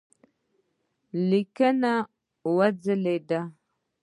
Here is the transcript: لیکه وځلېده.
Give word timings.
لیکه 1.29 1.69
وځلېده. 2.55 3.41